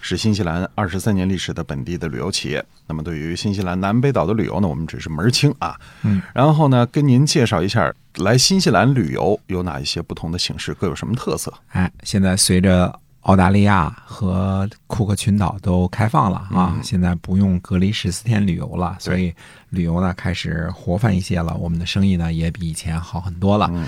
[0.00, 2.64] 是新西兰二十三年历史的本地的旅游企业。
[2.86, 5.78] 那么对于新西兰南北岛的旅游呢，我们只是门儿清啊。
[6.02, 11.52] 嗯，然后呢，跟您介绍一下来新西兰旅游有哪一些不同的形式，各有什么特色。
[11.68, 12.92] 哎，现在随着
[13.22, 19.32] 澳大利亚和库克群岛都开放了啊，嗯现在不用隔离十四天旅游了，所以
[19.68, 21.54] 旅游呢开始活泛一些了。
[21.54, 23.68] 我们的生意呢也比以前好很多了。
[23.72, 23.86] 嗯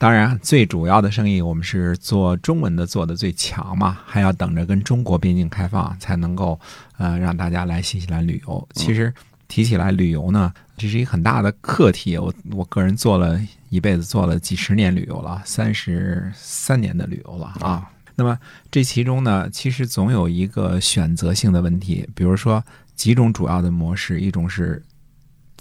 [0.00, 6.58] 当然，最主要的生意我们是做中文的做的最强嘛，还要等着跟中国边境开放才能够
[6.96, 8.68] 呃让大家来新西兰旅游。
[8.72, 9.12] 其实
[9.46, 12.16] 提起来旅游呢，这是一个很大的课题。
[12.16, 17.86] 我我个人做了一辈子，做了几十年旅游了，三十三年的旅游了啊。
[18.14, 18.38] 那么
[18.70, 22.64] 这其中呢，其实总有一个选择性的问题，比如说
[22.96, 24.82] 几种主要的模式，一种是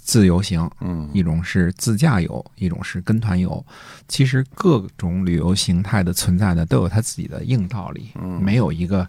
[0.10, 1.08] 自由行，嗯。
[1.14, 3.64] 一种是自驾游，一种是跟团游。
[4.08, 8.42] 其实各种旅游形态的存在呢，都有它自己的硬道理，嗯。
[8.42, 9.08] 没有一个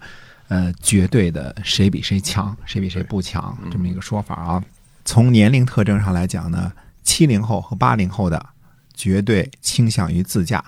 [0.48, 4.62] 呃绝对的谁比谁强，谁比谁不强这么一个说法啊。
[5.06, 6.70] 从年龄特征上来讲呢，
[7.02, 8.44] 七零后和八零后的
[8.92, 10.62] 绝对倾向于自驾，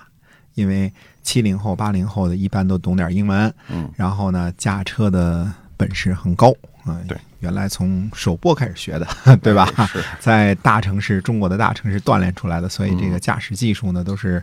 [0.55, 3.87] 因为七零后、八零后的一般都懂点英文，嗯。
[3.95, 6.51] 然后呢，驾车的本事很高
[6.85, 9.05] 嗯、对，原来从首播开始学的，
[9.43, 9.69] 对吧？
[9.91, 14.41] 是在大城市，中国的大城市锻炼出来的，所以这个驾驶技术呢都是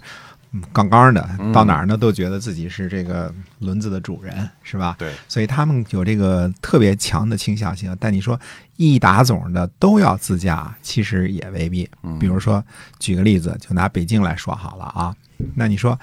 [0.52, 4.96] 嗯杠杠的，到哪儿呢都觉得自己是这个轮子的主人，是吧？
[4.98, 7.96] 对，所以他们有这个特别强的倾向性。
[7.98, 8.38] 但你说
[8.76, 11.88] 一打总的都要自驾，其实也未必。
[12.18, 12.62] 比如说，
[12.98, 15.16] 举个例子，就拿北京来说好了啊。
[15.54, 15.98] 那你说，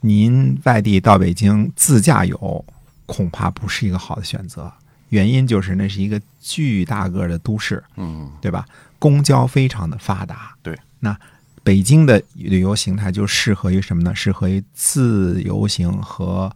[0.00, 2.64] 您外地到北京自驾游，
[3.06, 4.72] 恐怕不是一个好的选择。
[5.14, 8.66] 原因就是那是一个巨大个儿的都市，嗯对吧？
[8.98, 10.56] 公交非常的发达。
[10.60, 11.16] 对，那
[11.62, 14.12] 北京的旅游形态就适合于什么呢？
[14.12, 16.50] 适合于自由行和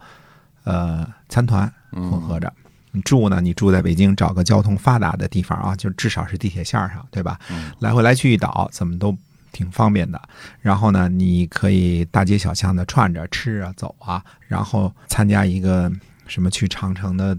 [0.64, 2.52] 呃参团混合着。
[2.91, 3.41] 你住呢？
[3.41, 7.38] 你住在北京，找个交通发达的地方啊，就至少是地铁线上，对吧？
[7.78, 9.16] 来回来去一倒，怎么都
[9.52, 10.20] 挺方便的。
[10.60, 15.92] 然后呢，你可以大街小巷的串着吃啊、走啊，然后参加一个
[16.26, 17.38] 什么去长城的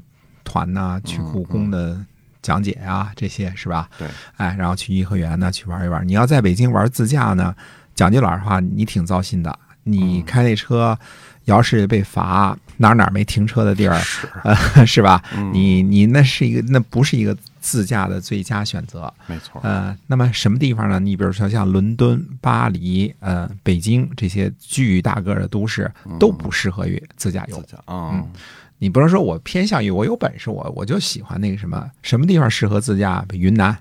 [0.50, 1.96] 团呐、去故宫的
[2.42, 3.88] 讲解啊，这些是吧？
[4.00, 6.06] 对，哎，然后去颐和园呢去玩一玩。
[6.08, 7.56] 你要在北京玩自驾呢，
[7.94, 9.60] 讲句老实话，你挺糟心的。
[9.84, 10.98] 你开那车，
[11.46, 15.24] 要是被罚，哪哪没停车的地儿，是呃，是吧？
[15.54, 19.12] 你你那是一个，那不是一个自驾的最佳选择。
[19.26, 19.60] 没错。
[19.64, 21.00] 呃，那么什么地方呢？
[21.00, 27.76] 你比如说像伦敦、巴黎、呃、北京这些巨大个的都市，都不适合于自驾游自。
[27.76, 28.28] 驾嗯
[28.80, 33.78] 你不能说我偏向于我有本事，我我就喜欢那个什么什么地方适合自驾，云南，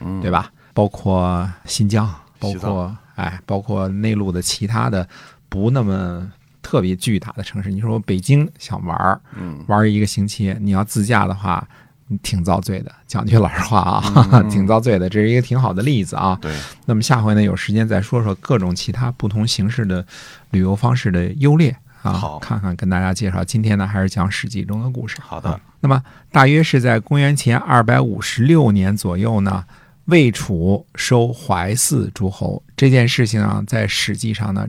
[0.00, 0.52] 嗯对吧？
[0.74, 2.08] 包括新疆，
[2.38, 5.06] 包括哎，包括内陆的其他的
[5.48, 6.30] 不那么
[6.62, 7.70] 特别巨大的城市。
[7.70, 11.66] 你说我北京想玩儿，嗯玩一个星期，你要自驾的话，
[12.22, 12.92] 挺遭罪的。
[13.06, 15.08] 讲句老实话啊，嗯挺遭罪的。
[15.08, 16.38] 这是一个挺好的例子啊。
[16.40, 16.54] 对，
[16.86, 20.04] 那么下回呢，有时间再说说各种其他不同形式的
[20.50, 23.44] 旅游方式的优劣啊好，看看跟大家介绍。
[23.44, 25.18] 今天呢，还是讲《史记》中的故事。
[25.20, 29.64] 好的啊那么大约是在公元前二百五十六年左右呢，
[30.06, 34.66] 魏楚收怀寺诸侯这件事情啊，在《史记》上呢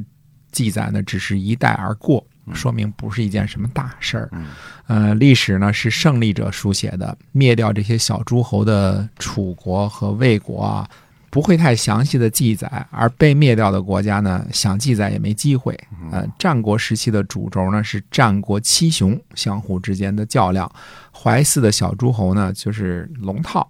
[0.51, 2.23] 记载呢只是一带而过，
[2.53, 4.29] 说明不是一件什么大事儿。
[4.31, 4.47] 嗯
[4.88, 10.89] 呃，历史呢是胜利者书写的，灭掉这些小诸侯的楚国和魏国啊，
[11.33, 15.75] 不会太详细的记载，而被灭掉的国家呢，想记载也没机会。
[16.11, 20.71] 呃，战国时期的主轴呢是战国七雄相互之间的较量，
[21.11, 23.67] 怀寺的小诸侯呢就是龙套，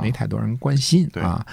[0.00, 1.44] 没太多人关心对啊。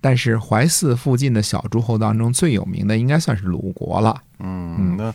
[0.00, 5.12] 但是怀寺附近的小诸侯当中最有名的应该算是鲁国了，嗯，那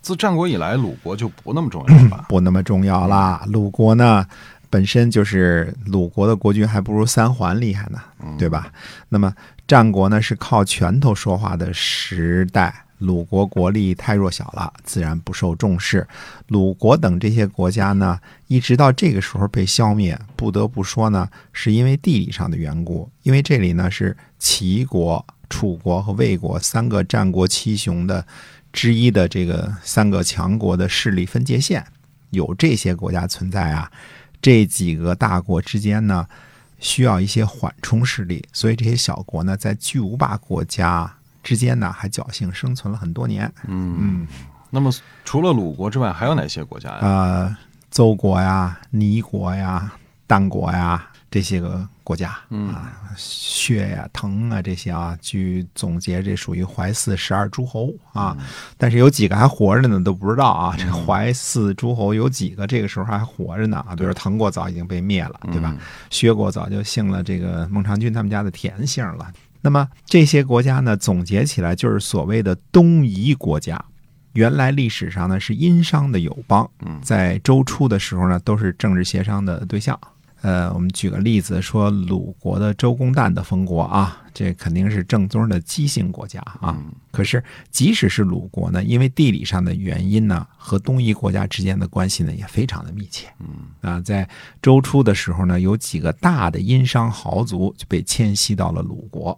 [0.00, 2.26] 自战国以来，鲁国就不那么重要了吧？
[2.28, 3.42] 不那么重要啦。
[3.48, 4.24] 鲁国呢，
[4.70, 8.00] 本身就是鲁国的国君还不如三桓厉害呢，
[8.38, 8.72] 对吧？
[9.08, 9.32] 那么
[9.66, 12.82] 战国呢是靠拳头说话的时代。
[13.00, 16.08] 鲁国国力太弱小了，自然不受重视。
[16.48, 23.10] 鲁国等这些国家呢，一直到这个时候被消灭，不得不说呢，是因为地理上的缘故。
[23.22, 28.26] 因为这里呢是齐国、楚国和魏国三个战国七雄的
[28.72, 31.84] 之一的这个三个强国的势力分界线，
[32.30, 33.92] 有这些国家存在啊，
[34.40, 36.26] 这几个大国之间呢，
[36.78, 41.12] 需要一些缓冲势力，所以这些小国呢，在巨无霸国家
[41.42, 43.52] 之间呢还侥幸生存了很多年。
[43.66, 44.26] 嗯嗯，
[44.70, 44.92] 那么
[45.24, 46.98] 除了鲁国之外，还有哪些国家呀？
[47.00, 47.56] 呃，
[47.90, 49.92] 邹国呀、尼国呀、
[50.26, 58.36] 丹国呀这些个国家嗯啊，薛呀、滕啊这些啊，据总结这属于淮泗十二诸侯啊。
[58.78, 60.76] 但是有几个还活着呢，都不知道啊。
[60.78, 63.96] 这淮泗诸侯有几个这个时候还活着呢啊？
[63.96, 65.76] 比如滕国早已经被灭了，对吧？
[66.08, 69.32] 薛国早就姓了这个孟尝君他们家的田姓了。
[69.60, 73.84] 那么这些国家呢，总结起来就是所谓的东夷国家。
[74.34, 76.70] 原来历史上呢是殷商的友邦，
[77.02, 79.98] 在周初的时候呢都是政治协商的对象。
[80.46, 86.80] 呃，我们举个例子说，鲁国的周公旦的封国啊，这肯定是正宗的姬姓国家啊。
[87.10, 93.26] 可是即使是鲁国呢，因为地理上的原因呢，和东夷国家之间的关系呢也非常的密切。
[93.40, 93.48] 嗯
[93.80, 94.28] 啊，在
[94.62, 99.36] 周初的时候呢，有几个大的殷商豪族就被迁徙到了鲁国。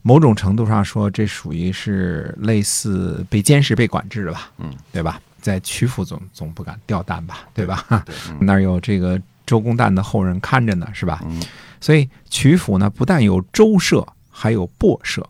[0.00, 5.20] 某种程度上说，这属于是类似被监视、被管制吧，嗯，对吧？
[5.38, 7.84] 在曲阜总总不敢掉蛋吧，对吧？
[8.06, 11.22] 对， 那儿有这个周公旦的后人看着呢，是吧？
[11.24, 11.40] 嗯
[11.78, 15.24] 所以曲阜呢，不但有周社，还有薄社。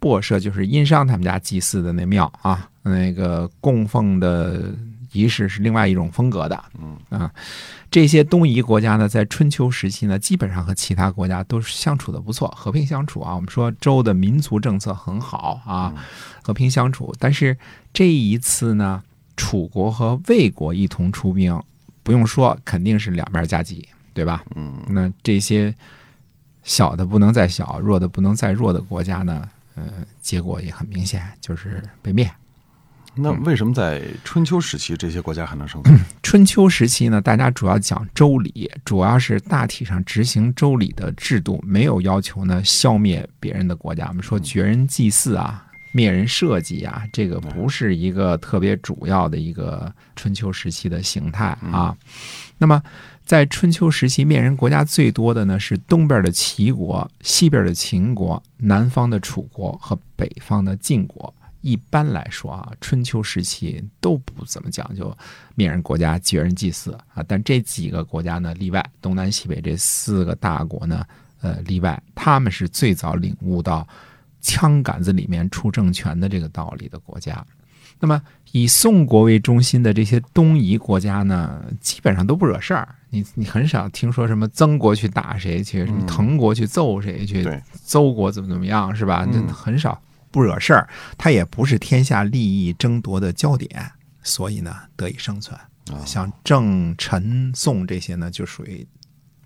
[0.00, 4.74] 薄社就是殷商他们家祭祀的那庙啊，那个供奉的
[5.12, 6.64] 仪式是另外一种风格的。
[6.76, 7.30] 嗯啊，
[7.88, 13.36] 这些东夷国家呢，在春秋时期呢，基本上和其他国家都是相处的不错，和平相处啊。
[13.36, 15.94] 我们说周的民族政策很好啊，
[16.42, 17.14] 和平相处。
[17.20, 17.56] 但是
[17.92, 19.00] 这一次呢，
[19.36, 21.62] 楚国和魏国一同出兵，
[22.02, 24.44] 不用说，肯定是两边夹击，对吧？
[24.54, 25.74] 嗯那这些
[26.62, 29.84] 小的不能再小，弱的不能再弱的国家呢，呃，
[30.20, 32.30] 结果也很明显，就是被灭。
[33.14, 36.00] 那为什么在春秋时期这些国家还能生存？
[36.22, 44.06] 春秋时期呢，大家主要讲周礼，主要是大体上执行周礼的制度，没有要求呢消灭别人的国家。
[44.08, 51.96] 我们说绝人祭祀啊，灭人设计啊，这个不是一个特别主要的一个春秋时期的形态啊。
[52.58, 52.82] 那么，
[53.24, 61.32] 在春秋时期，灭人国家最多的呢是东边的齐国、西边的秦国、南方的楚国和北方的晋国。
[61.60, 65.16] 一般来说啊，春秋时期都不怎么讲究
[65.54, 71.06] 灭人国家、绝人祭祀啊，但这几个国家呢例外，东南西北这四个大国呢，
[71.40, 73.86] 呃例外，他们是最早领悟到
[74.42, 77.42] 枪杆子里面出政权的这个道理的国家。
[77.98, 82.88] 那么以宋国为中心的这些东夷国家呢，基本上都不惹事儿。
[83.10, 89.24] 你你很少听说什么曾国去打谁去，什么滕国去揍谁去，对，邹国怎么怎么样是吧？
[89.32, 90.02] 这嗯很少
[90.32, 93.92] 不惹事儿，它也不是天下利益争夺的焦点，
[94.22, 95.56] 所以呢得以生存。
[95.90, 98.84] 啊像郑、陈、宋这些呢，就属于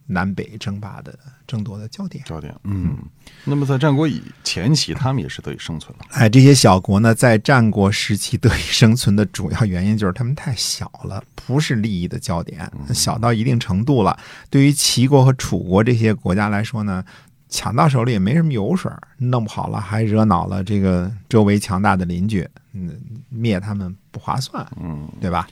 [0.06, 2.24] 南北争霸的争夺的焦点。
[2.24, 2.54] 焦点。
[2.64, 2.96] 嗯，
[3.44, 6.04] 那么在战国以前期，他们也是得以生存了。
[6.10, 14.18] 哎，这些小国呢，在战国时期得以生存的主要原因就是他们太小了，不是利益的焦点，小到一定程度了。
[14.48, 17.04] 对于齐国和楚国这些国家来说呢，
[17.48, 22.96] 抢到手里也没什么油水，弄不好了还惹恼了这个周围强大的邻居，嗯，
[23.28, 25.46] 灭他们不划算，嗯，对吧？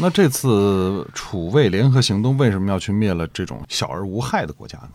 [0.00, 4.90] 那这次楚魏联合行动为什么要去灭了这种小而无害的国家呢？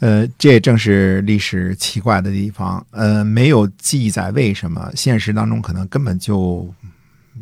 [0.00, 2.84] 呃，这正是历史奇怪的地方。
[2.90, 6.72] 呃，没有记载为什么，现实当中可能根本就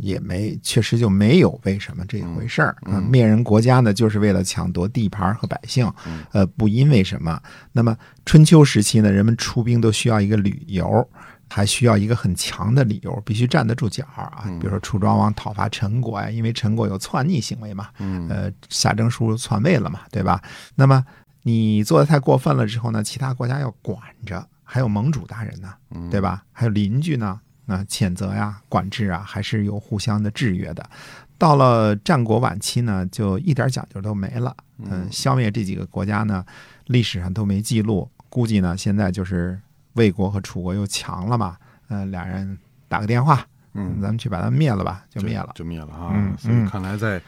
[0.01, 2.77] 也没，确实就没有为什么这一回事儿。
[2.87, 5.89] 嗯灭人国家呢，就是为了抢夺地盘和百姓，
[6.33, 7.41] 呃，不因为什么。
[7.73, 7.97] 那么
[8.27, 11.09] 春秋时期呢，人们出兵都需要一个理由。
[11.51, 14.45] 还需要一个很强的理由，必须站得住脚啊！
[14.61, 20.43] 比如说楚庄王讨伐陈国呀，因为陈国有篡逆行为嘛，嗯呃，夏征书篡位了嘛，对吧？
[20.75, 21.05] 那么
[21.43, 25.73] 你做的太过分了之后呢，其他国家要管着，还有盟主大人呢，
[26.11, 26.45] 对吧？
[26.53, 30.91] 还有邻居呢，那谴责呀、管制啊，还是有互相的制约的。
[31.39, 34.55] 到了战国晚期呢，就一点讲究都没了。
[34.79, 36.45] 嗯，消灭这几个国家呢，
[36.87, 39.59] 历史上都没记录，估计呢现在就是
[39.95, 41.57] 魏国和楚国又强了嘛，
[41.89, 45.51] 呃，俩人打个电话，嗯咱们去把他灭了吧，就灭了。
[45.55, 46.13] 就灭了啊！
[46.15, 47.21] 嗯所以嗯看来在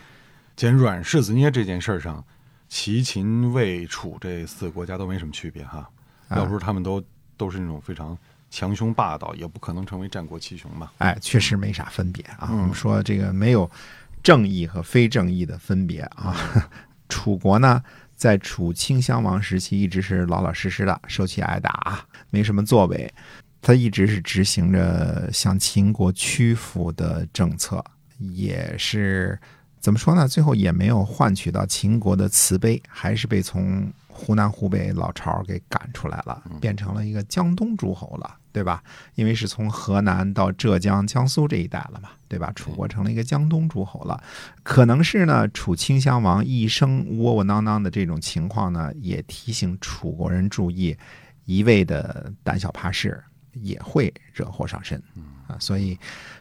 [0.57, 2.25] 捡软柿子捏这件事儿上，
[2.69, 5.89] 齐、秦、魏、楚这四个国家都没什么区别哈。
[6.29, 7.03] 啊要不是他们都
[7.37, 8.17] 都是那种非常
[8.51, 10.91] 强凶霸道，也不可能成为战国七雄嘛。
[10.99, 12.49] 哎，确实没啥分别啊。
[12.51, 13.69] 嗯我们说这个没有
[14.23, 16.37] 正义和非正义的分别啊。
[17.09, 17.83] 楚国呢，
[18.21, 23.11] 在楚顷襄王时期一直是老老实实的，受气挨打，没什么作为。
[23.63, 27.83] 他一直是执行着向秦国屈服的政策，
[28.19, 29.41] 也是
[29.79, 30.29] 怎么说呢？
[30.29, 38.37] 最后也没有换取到秦国的慈悲，还是被从湖南、湖北老巢给赶出来了，变成了一个江东诸侯了。
[38.53, 38.83] 对吧？
[39.15, 42.53] 因为是从河南到浙江、江苏这一带了嘛，对吧？
[42.55, 44.23] 楚国成了一个江东诸侯了，
[44.63, 50.97] 可能是呢，楚顷襄王一生窝窝囊囊的这种情况呢，也提醒楚国人注意，
[51.45, 55.03] 一味的胆小怕事也会惹祸上身
[55.47, 55.57] 啊。
[55.59, 55.99] 所以，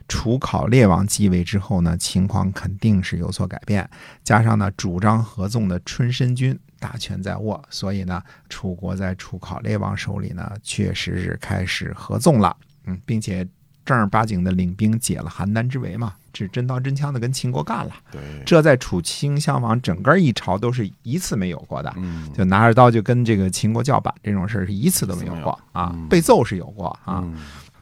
[0.08, 3.90] 楚考烈王继位之后呢，情况肯定是有所改变，
[4.24, 6.60] 加上呢，主张合纵的春申君。
[6.82, 13.46] 大权在握，所以呢，楚国在楚考烈王手里呢，确实是开始合纵了，嗯，并且
[13.84, 17.92] 正儿八经的领兵解了邯郸之围嘛，这真刀真枪的跟秦国干了。
[18.12, 27.24] 对，这在楚顷襄王整个一朝都是一次没有过的，嗯，就拿着刀就跟这个秦国叫板这种事儿是一次都没有过啊，被揍是有过啊，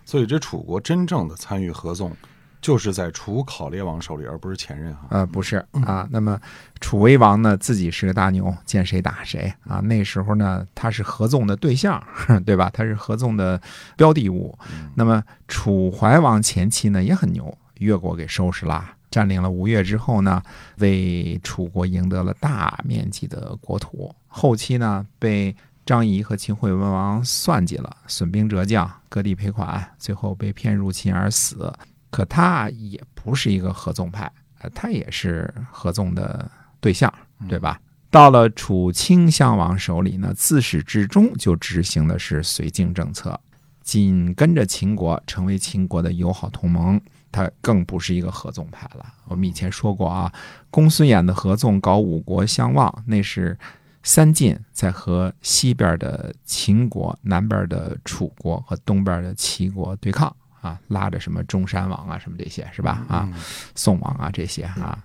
[0.06, 2.12] 所以这楚国真正的参与合纵。
[2.60, 5.06] 就是在楚考烈王手里，而不是前任哈。
[5.12, 6.08] 呃，不是啊。
[6.10, 6.38] 那么
[6.82, 9.80] 楚威王呢，自己是个大牛，见谁打谁啊。
[9.80, 12.04] 那时候呢，他是合纵的对象，
[12.44, 12.70] 对吧？
[12.74, 13.62] 他是合纵的
[13.96, 14.58] 标的物。
[14.96, 20.42] 那么楚怀王前期呢也很牛，越国给收拾了，占领了吴越之后呢，
[20.78, 24.14] 为楚国赢得了大面积的国土。
[24.28, 25.56] 后期呢，被
[25.86, 31.74] 张仪和秦惠文王算计了，损兵折将，割地赔款，最后被骗入秦而死。
[32.10, 34.32] 可他也不是一个合纵派，
[34.74, 37.14] 他也是合纵的对象，
[37.48, 37.80] 对吧？
[38.10, 43.38] 到了楚顷襄王手里呢，自始至终就执行的是绥靖政策，
[43.82, 47.00] 紧跟着秦国，成为秦国的友好同盟。
[47.38, 49.06] 他更不是一个合纵派了。
[49.28, 50.34] 我们以前说过啊，
[50.72, 53.56] 公孙衍的合纵搞五国相望，那是
[54.02, 60.36] 三晋在和西边的秦国、南边的楚国和东边的齐国对抗。
[60.62, 63.06] 啊，拉着什么中山王啊，什么这些是吧？
[63.08, 63.30] 啊，
[63.76, 64.98] 宋王啊，这些啊。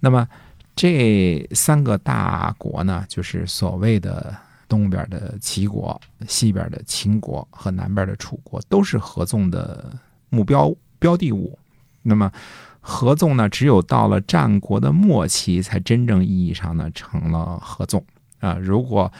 [0.00, 0.26] 那么
[0.74, 9.96] 这三个大国呢，就是所谓的东边的齐国、西边的秦国和南边的楚国，都是合纵的
[10.28, 11.56] 目标标的物。
[12.08, 12.32] 那么
[12.80, 18.02] 合纵呢，只有到了战国的末期，才真正意义上呢成了合纵
[18.40, 18.54] 啊。
[18.54, 19.12] 如果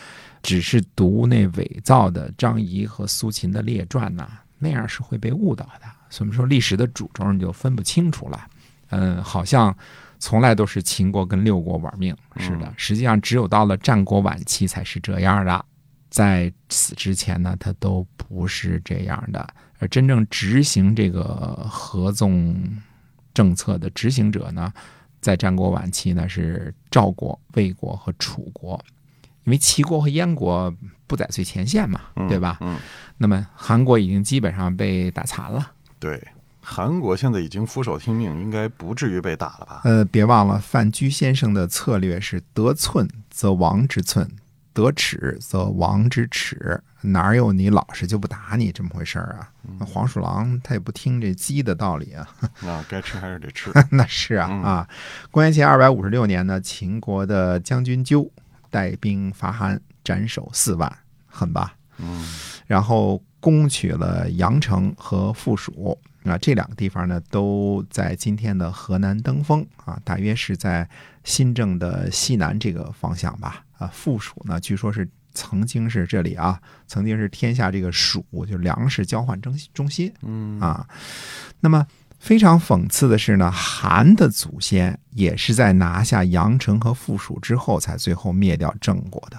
[0.42, 4.26] 只是读那伪造的张仪和苏秦的列传呢？
[4.60, 8.44] 那样是会被误导的，所以说历史的主轴你就分不清楚了。
[8.88, 9.72] 嗯，好像
[10.18, 15.64] 从来都是秦国跟六国玩命似的，实际上只有到了战国晚期才是这样的，
[16.10, 19.46] 在此之前呢，它都不是这样的。
[19.78, 22.56] 而真正执行这个合纵
[23.32, 24.72] 政策的执行者呢，
[25.20, 28.82] 在战国晚期呢是赵国、魏国和楚国。
[29.44, 30.70] 因为齐国和燕国
[31.06, 32.58] 不在最前线嘛，对吧？
[32.60, 32.76] 嗯，
[33.16, 35.72] 那么韩国已经基本上被打残了。
[35.98, 36.22] 对，
[36.60, 39.80] 韩国现在已经俯首听命，应该不至于被打了吧？
[39.84, 44.30] 呃，别忘了范雎先生的策略是得寸则亡之寸，
[44.74, 49.50] 得尺则亡之尺，哪有你老实就不打你这么回事儿啊？
[49.86, 52.28] 黄鼠狼它也不听这鸡的道理啊。
[52.60, 53.70] 那该吃还是得吃。
[53.90, 54.88] 那是啊啊！
[55.30, 58.30] 公元前二百五十六年呢，秦国的将军纠。
[58.70, 61.74] 带兵伐韩，斩首四万，狠吧？
[61.96, 62.22] 嗯，
[62.66, 70.86] 然后攻取了阳城和附属啊，这两个地方呢，都在今天的河南登封啊，大约是在
[71.24, 73.64] 新郑的西南这个方向吧。
[73.78, 80.12] 啊，附属呢，据说是曾经是这里啊，曾经是天下这个蜀，就粮食交换中中心。
[80.22, 80.88] 嗯啊，
[81.60, 81.86] 那么。
[82.20, 89.38] 非常讽刺的是呢，韩的祖先也是在拿下阳城和附属之后，才最后灭掉郑国的，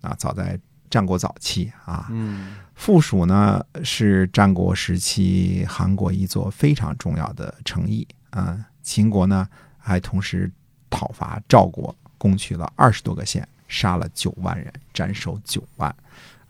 [0.00, 0.58] 啊，早在
[0.90, 2.08] 战国早期啊。
[2.10, 8.58] 嗯，附属呢是战国时期韩国一座非常重要的城邑啊。
[8.82, 9.46] 秦国呢
[9.78, 10.50] 还同时
[10.90, 15.94] 讨伐赵国，攻取了二十多个县，杀了九万人，斩首九万。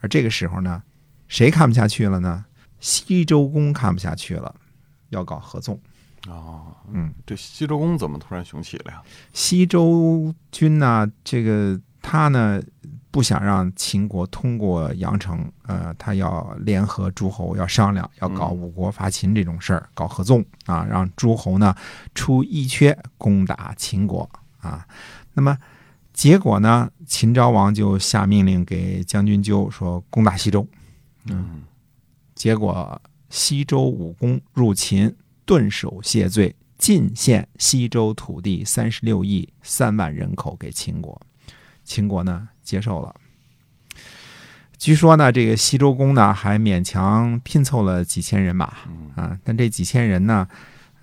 [0.00, 0.82] 而这个时候呢，
[1.26, 2.46] 谁看不下去了呢？
[2.80, 4.54] 西周公看不下去了。
[5.10, 5.80] 要搞合纵，
[6.26, 9.02] 哦，嗯，这西周公怎么突然雄起了呀？
[9.32, 12.62] 西周君呢，这个他呢
[13.10, 21.74] 不想让秦国通过阳城，呃，他要联合诸侯，要商量，要搞五国伐秦这种事儿，搞合纵啊，让诸侯呢
[22.14, 24.28] 出一缺攻打秦国
[24.60, 24.86] 啊。
[25.32, 25.56] 那么
[26.18, 30.66] 结果呢，秦昭王就下命令给将军纠说攻打西周，
[31.26, 31.62] 嗯，
[32.34, 33.00] 结果。
[33.30, 41.20] 西周武功入秦，顿首谢罪，进献西周土地三十六亿三万人口给秦国。
[41.84, 43.14] 秦国呢接受了。
[44.76, 48.64] 据说呢，这个西周公呢还勉强拼凑了几千人马
[49.14, 50.48] 啊，但这几千人呢，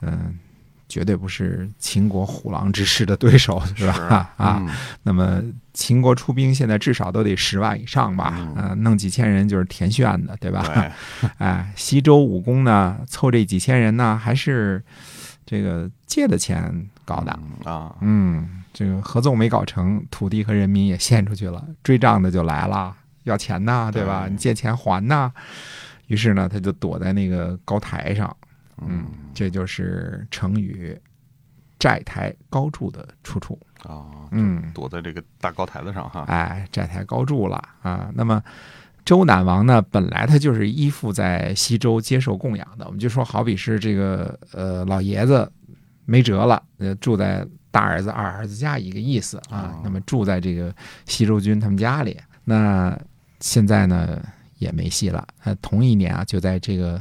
[0.02, 0.40] 嗯，
[0.88, 4.32] 绝对不是秦国虎狼之师的对手，是吧？
[4.38, 4.70] 啊，嗯
[5.04, 5.42] 那么
[5.74, 8.34] 秦国出兵现在至少都得十万以上吧？
[8.38, 10.64] 嗯呃，弄几千人就是填炫的，对吧？
[10.74, 14.84] 对， 哎，西周武功呢，凑这几千人呢，还是
[15.46, 17.38] 这个借的钱搞的。
[17.66, 24.26] 嗯啊，嗯，这个合纵没搞成，土地和人民也献出去了，追账的就来了，要钱呐，对吧？
[24.28, 25.32] 对你借钱还呐。
[26.08, 28.36] 于是呢，他就躲在那个高台上，
[28.82, 30.98] 嗯，这就是成语
[31.80, 33.60] “债台高筑”的出处。
[33.84, 38.10] 啊，嗯，躲在这个大高台子上哈，哎，债台高筑了啊。
[38.16, 38.42] 那么
[39.06, 42.86] 周赧王呢，本来他就是依附在西周接受供养的。
[42.86, 45.52] 我们就说，好比是这个呃老爷子
[46.06, 49.82] 没辙了，呃住在大儿子、二儿子家一个意思啊哦。
[49.84, 50.74] 那么住在这个
[51.06, 53.00] 西周君他们家里，那
[53.40, 54.20] 现在呢
[54.58, 55.28] 也没戏了。
[55.44, 57.00] 呃，同一年啊，就在这个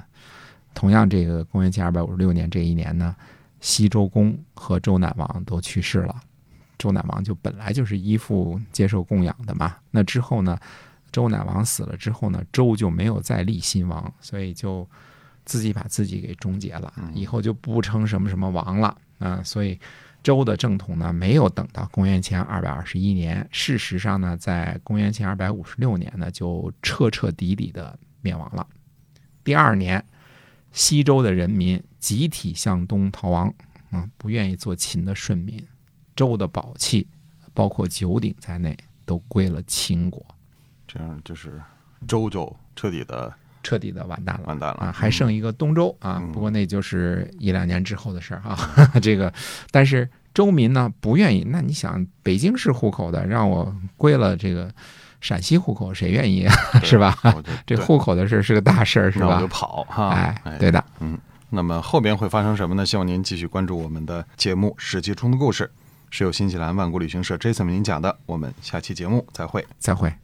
[0.74, 3.14] 同样这个公元前二百五十六年这一年呢，
[3.60, 6.20] 西周公和周赧王都去世了。
[6.76, 9.76] 周赧王就本来就是依附接受供养的嘛。
[9.90, 10.58] 那之后呢，
[11.12, 14.86] 周赧王死了之后呢，周就没有再立新王，所以就
[15.44, 19.40] 自己把自己给终结了，以后就不称什么什么王了啊。
[19.44, 19.78] 所以
[20.22, 28.66] 周的正统呢，没有等到公元前二百二十一年，事实上呢，在公元前二百五十六年呢，就彻彻底底的灭亡了。
[29.44, 30.04] 第二年，
[30.74, 33.54] 西周的人民集体向东逃亡，
[33.90, 35.64] 啊，不愿意做秦的顺民。
[36.16, 37.06] 周的宝器，
[37.54, 38.76] 包括九鼎在内，
[39.06, 40.24] 都归了秦国，
[40.86, 41.60] 这样就是
[42.06, 44.46] 周就彻底的彻底的完蛋了。
[44.46, 48.56] 完蛋了啊，还剩一个东周啊嗯，不过那就是一两年之后的事儿啊。
[49.00, 49.32] 这个，
[49.70, 54.72] 但是周民呢不愿意，那你想，北京市户口的让我归了这个
[55.24, 56.54] 陕西户口，谁愿意啊？
[56.84, 57.16] 是吧？
[57.66, 59.48] 这户口的事儿是个大事儿，是吧那我就？
[59.48, 60.84] 跑哈，哎，对的。
[61.00, 62.84] 嗯那么后边会发生什么呢？
[62.84, 65.64] 希望您继续关注我们的节目《史记冲突故事》，
[66.10, 68.14] 是由新西兰万国旅行社 Jason 为您讲的。
[68.26, 69.64] 我们下期节目再会。
[69.78, 70.23] 再会。